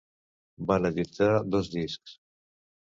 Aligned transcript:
Van 0.71 0.89
editar 0.91 1.29
dos 1.57 1.71
discs. 1.77 2.21